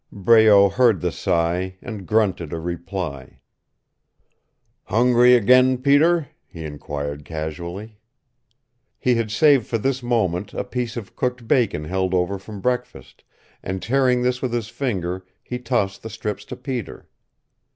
[0.11, 3.37] Breault heard the sigh, and grunted a reply,
[4.85, 7.99] "Hungry again, Peter?" he inquired casually.
[8.97, 13.23] He had saved for this moment a piece of cooked bacon held over from breakfast,
[13.61, 17.07] and tearing this with his fingers he tossed the strips to Peter.